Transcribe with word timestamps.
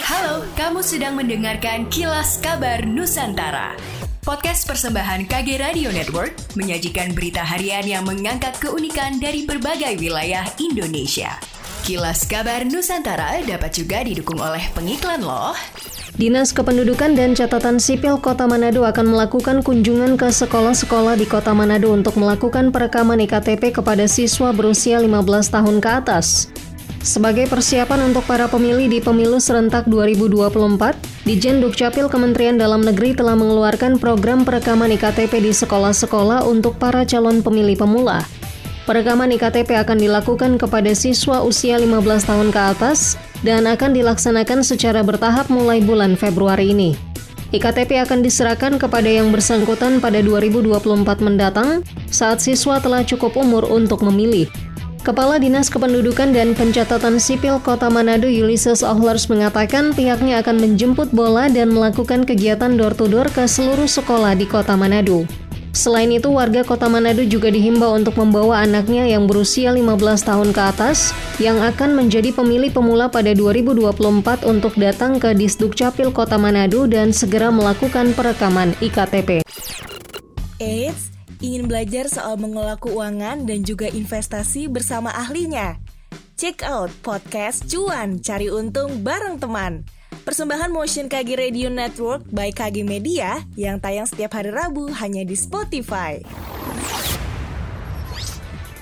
Halo, 0.00 0.48
kamu 0.56 0.80
sedang 0.80 1.20
mendengarkan 1.20 1.84
Kilas 1.92 2.40
Kabar 2.40 2.80
Nusantara. 2.88 3.76
Podcast 4.24 4.64
persembahan 4.64 5.28
KG 5.28 5.60
Radio 5.60 5.92
Network 5.92 6.32
menyajikan 6.56 7.12
berita 7.12 7.44
harian 7.44 7.84
yang 7.84 8.08
mengangkat 8.08 8.56
keunikan 8.56 9.20
dari 9.20 9.44
berbagai 9.44 10.00
wilayah 10.00 10.48
Indonesia. 10.56 11.36
Kilas 11.84 12.24
Kabar 12.24 12.64
Nusantara 12.64 13.44
dapat 13.44 13.76
juga 13.76 14.00
didukung 14.00 14.40
oleh 14.40 14.64
pengiklan 14.72 15.20
loh. 15.20 15.52
Dinas 16.16 16.56
Kependudukan 16.56 17.12
dan 17.12 17.36
Catatan 17.36 17.76
Sipil 17.76 18.16
Kota 18.16 18.48
Manado 18.48 18.88
akan 18.88 19.12
melakukan 19.12 19.60
kunjungan 19.60 20.16
ke 20.16 20.32
sekolah-sekolah 20.32 21.20
di 21.20 21.28
Kota 21.28 21.52
Manado 21.52 21.92
untuk 21.92 22.16
melakukan 22.16 22.72
perekaman 22.72 23.20
IKTP 23.28 23.76
kepada 23.76 24.08
siswa 24.08 24.56
berusia 24.56 24.96
15 25.04 25.52
tahun 25.52 25.84
ke 25.84 25.88
atas. 26.00 26.48
Sebagai 27.02 27.50
persiapan 27.50 28.14
untuk 28.14 28.22
para 28.30 28.46
pemilih 28.46 28.86
di 28.86 29.02
pemilu 29.02 29.42
serentak 29.42 29.90
2024, 29.90 31.26
Dijen 31.26 31.58
Dukcapil 31.58 32.06
Kementerian 32.06 32.54
Dalam 32.54 32.78
Negeri 32.78 33.10
telah 33.10 33.34
mengeluarkan 33.34 33.98
program 33.98 34.46
perekaman 34.46 34.94
IKTP 34.94 35.42
di 35.42 35.50
sekolah-sekolah 35.50 36.46
untuk 36.46 36.78
para 36.78 37.02
calon 37.02 37.42
pemilih 37.42 37.74
pemula. 37.74 38.22
Perekaman 38.86 39.34
IKTP 39.34 39.82
akan 39.82 39.98
dilakukan 39.98 40.62
kepada 40.62 40.94
siswa 40.94 41.42
usia 41.42 41.74
15 41.74 42.22
tahun 42.22 42.48
ke 42.54 42.60
atas 42.70 43.18
dan 43.42 43.66
akan 43.66 43.98
dilaksanakan 43.98 44.62
secara 44.62 45.02
bertahap 45.02 45.50
mulai 45.50 45.82
bulan 45.82 46.14
Februari 46.14 46.70
ini. 46.70 46.94
IKTP 47.50 47.98
akan 47.98 48.22
diserahkan 48.22 48.78
kepada 48.78 49.10
yang 49.10 49.34
bersangkutan 49.34 49.98
pada 49.98 50.22
2024 50.22 51.18
mendatang 51.18 51.82
saat 52.14 52.38
siswa 52.38 52.78
telah 52.78 53.02
cukup 53.02 53.34
umur 53.34 53.66
untuk 53.66 54.06
memilih. 54.06 54.46
Kepala 55.02 55.34
Dinas 55.42 55.66
Kependudukan 55.66 56.30
dan 56.30 56.54
Pencatatan 56.54 57.18
Sipil 57.18 57.58
Kota 57.58 57.90
Manado 57.90 58.30
Ulysses 58.30 58.86
Ohlers 58.86 59.26
mengatakan 59.26 59.90
pihaknya 59.90 60.38
akan 60.38 60.62
menjemput 60.62 61.10
bola 61.10 61.50
dan 61.50 61.74
melakukan 61.74 62.22
kegiatan 62.22 62.78
door-to-door 62.78 63.26
ke 63.34 63.50
seluruh 63.50 63.90
sekolah 63.90 64.38
di 64.38 64.46
Kota 64.46 64.78
Manado. 64.78 65.26
Selain 65.74 66.06
itu, 66.06 66.30
warga 66.30 66.62
Kota 66.62 66.86
Manado 66.86 67.26
juga 67.26 67.50
dihimbau 67.50 67.98
untuk 67.98 68.14
membawa 68.14 68.62
anaknya 68.62 69.02
yang 69.10 69.26
berusia 69.26 69.74
15 69.74 70.22
tahun 70.22 70.54
ke 70.54 70.62
atas 70.70 71.10
yang 71.42 71.58
akan 71.58 71.98
menjadi 71.98 72.30
pemilih 72.30 72.70
pemula 72.70 73.10
pada 73.10 73.34
2024 73.34 74.46
untuk 74.46 74.78
datang 74.78 75.18
ke 75.18 75.34
Disduk 75.34 75.74
Capil 75.74 76.14
Kota 76.14 76.38
Manado 76.38 76.86
dan 76.86 77.10
segera 77.10 77.50
melakukan 77.50 78.14
perekaman 78.14 78.78
IKTP. 78.78 79.42
Eits, 80.62 81.10
Ingin 81.42 81.66
belajar 81.66 82.06
soal 82.06 82.38
mengelola 82.38 82.78
keuangan 82.78 83.50
dan 83.50 83.66
juga 83.66 83.90
investasi 83.90 84.70
bersama 84.70 85.10
ahlinya? 85.10 85.74
Check 86.38 86.62
out 86.62 86.94
podcast 87.02 87.66
Cuan 87.66 88.22
Cari 88.22 88.46
Untung 88.46 89.02
bareng 89.02 89.42
teman. 89.42 89.82
Persembahan 90.22 90.70
Motion 90.70 91.10
KG 91.10 91.34
Radio 91.34 91.66
Network 91.66 92.30
by 92.30 92.54
KG 92.54 92.86
Media 92.86 93.42
yang 93.58 93.82
tayang 93.82 94.06
setiap 94.06 94.38
hari 94.38 94.54
Rabu 94.54 94.86
hanya 94.94 95.26
di 95.26 95.34
Spotify. 95.34 96.22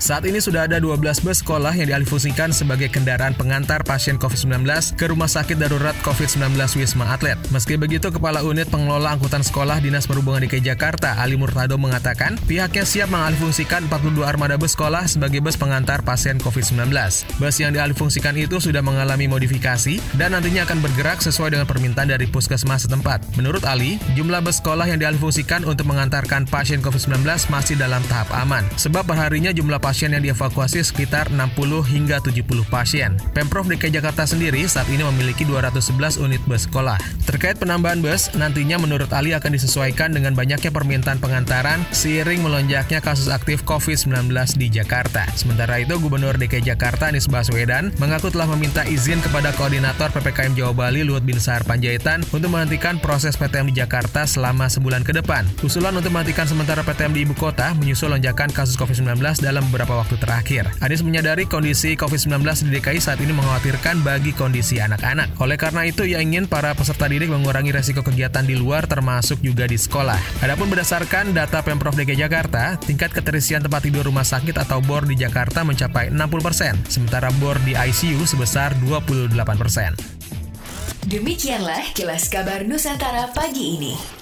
Saat 0.00 0.24
ini 0.24 0.40
sudah 0.40 0.64
ada 0.64 0.80
12 0.80 0.96
bus 1.20 1.44
sekolah 1.44 1.76
yang 1.76 1.92
dialihfungsikan 1.92 2.56
sebagai 2.56 2.88
kendaraan 2.88 3.36
pengantar 3.36 3.84
pasien 3.84 4.16
COVID-19 4.16 4.64
ke 4.96 5.04
Rumah 5.12 5.28
Sakit 5.28 5.60
Darurat 5.60 5.92
COVID-19 6.00 6.56
Wisma 6.80 7.12
Atlet. 7.12 7.36
Meski 7.52 7.76
begitu, 7.76 8.08
Kepala 8.08 8.40
Unit 8.40 8.72
Pengelola 8.72 9.12
Angkutan 9.12 9.44
Sekolah 9.44 9.76
Dinas 9.76 10.08
Perhubungan 10.08 10.40
DKI 10.48 10.72
Jakarta, 10.72 11.20
Ali 11.20 11.36
Murtado 11.36 11.76
mengatakan 11.76 12.40
pihaknya 12.48 12.88
siap 12.88 13.12
mengalihfungsikan 13.12 13.92
42 13.92 14.24
armada 14.24 14.56
bus 14.56 14.72
sekolah 14.72 15.04
sebagai 15.04 15.44
bus 15.44 15.60
pengantar 15.60 16.00
pasien 16.00 16.40
COVID-19. 16.40 16.88
Bus 17.36 17.56
yang 17.60 17.76
dialihfungsikan 17.76 18.40
itu 18.40 18.56
sudah 18.56 18.80
mengalami 18.80 19.28
modifikasi 19.28 20.00
dan 20.16 20.32
nantinya 20.32 20.64
akan 20.64 20.80
bergerak 20.80 21.20
sesuai 21.20 21.60
dengan 21.60 21.68
permintaan 21.68 22.08
dari 22.08 22.24
puskesmas 22.24 22.88
setempat. 22.88 23.36
Menurut 23.36 23.68
Ali, 23.68 24.00
jumlah 24.16 24.40
bus 24.40 24.64
sekolah 24.64 24.88
yang 24.88 24.96
dialihfungsikan 24.96 25.68
untuk 25.68 25.84
mengantarkan 25.92 26.48
pasien 26.48 26.80
COVID-19 26.80 27.20
masih 27.52 27.76
dalam 27.76 28.00
tahap 28.08 28.32
aman, 28.32 28.64
sebab 28.80 29.04
perharinya 29.04 29.52
jumlah 29.52 29.76
pasien 29.76 29.89
pasien 29.90 30.14
yang 30.14 30.22
dievakuasi 30.22 30.86
sekitar 30.86 31.26
60 31.34 31.58
hingga 31.90 32.22
70 32.22 32.46
pasien. 32.70 33.18
Pemprov 33.34 33.66
DKI 33.66 33.98
Jakarta 33.98 34.22
sendiri 34.22 34.62
saat 34.70 34.86
ini 34.86 35.02
memiliki 35.02 35.42
211 35.42 36.22
unit 36.22 36.38
bus 36.46 36.70
sekolah. 36.70 36.94
Terkait 37.26 37.58
penambahan 37.58 37.98
bus, 37.98 38.30
nantinya 38.38 38.78
menurut 38.78 39.10
Ali 39.10 39.34
akan 39.34 39.50
disesuaikan 39.50 40.14
dengan 40.14 40.38
banyaknya 40.38 40.70
permintaan 40.70 41.18
pengantaran 41.18 41.82
seiring 41.90 42.46
melonjaknya 42.46 43.02
kasus 43.02 43.26
aktif 43.34 43.66
COVID-19 43.66 44.30
di 44.54 44.70
Jakarta. 44.70 45.26
Sementara 45.34 45.82
itu, 45.82 45.98
Gubernur 45.98 46.38
DKI 46.38 46.70
Jakarta 46.70 47.10
Anies 47.10 47.26
Baswedan 47.26 47.90
mengaku 47.98 48.30
telah 48.30 48.46
meminta 48.54 48.86
izin 48.86 49.18
kepada 49.18 49.50
Koordinator 49.58 50.14
PPKM 50.14 50.54
Jawa 50.54 50.70
Bali 50.70 51.02
Luhut 51.02 51.26
Binsar 51.26 51.66
Panjaitan 51.66 52.22
untuk 52.30 52.54
menghentikan 52.54 53.02
proses 53.02 53.34
PTM 53.34 53.74
di 53.74 53.82
Jakarta 53.82 54.22
selama 54.22 54.70
sebulan 54.70 55.02
ke 55.02 55.10
depan. 55.10 55.42
Usulan 55.66 55.98
untuk 55.98 56.14
menghentikan 56.14 56.46
sementara 56.46 56.86
PTM 56.86 57.10
di 57.10 57.26
ibu 57.26 57.34
kota 57.34 57.74
menyusul 57.74 58.14
lonjakan 58.14 58.54
kasus 58.54 58.78
COVID-19 58.78 59.18
dalam 59.42 59.66
beberapa 59.80 60.04
waktu 60.04 60.20
terakhir. 60.20 60.64
Anies 60.84 61.00
menyadari 61.00 61.48
kondisi 61.48 61.96
COVID-19 61.96 62.68
di 62.68 62.76
DKI 62.76 63.00
saat 63.00 63.16
ini 63.24 63.32
mengkhawatirkan 63.32 64.04
bagi 64.04 64.36
kondisi 64.36 64.76
anak-anak. 64.76 65.40
Oleh 65.40 65.56
karena 65.56 65.88
itu, 65.88 66.04
ia 66.04 66.20
ingin 66.20 66.44
para 66.44 66.76
peserta 66.76 67.08
didik 67.08 67.32
mengurangi 67.32 67.72
resiko 67.72 68.04
kegiatan 68.04 68.44
di 68.44 68.60
luar 68.60 68.84
termasuk 68.84 69.40
juga 69.40 69.64
di 69.64 69.80
sekolah. 69.80 70.44
Adapun 70.44 70.68
berdasarkan 70.68 71.32
data 71.32 71.64
Pemprov 71.64 71.96
DKI 71.96 72.28
Jakarta, 72.28 72.76
tingkat 72.76 73.16
keterisian 73.16 73.64
tempat 73.64 73.88
tidur 73.88 74.04
rumah 74.04 74.28
sakit 74.28 74.60
atau 74.60 74.84
BOR 74.84 75.08
di 75.08 75.16
Jakarta 75.16 75.64
mencapai 75.64 76.12
60%, 76.12 76.84
sementara 76.92 77.32
BOR 77.40 77.56
di 77.64 77.72
ICU 77.72 78.28
sebesar 78.28 78.76
28%. 78.84 79.96
Demikianlah 81.08 81.96
kilas 81.96 82.28
kabar 82.28 82.68
Nusantara 82.68 83.32
pagi 83.32 83.80
ini. 83.80 84.19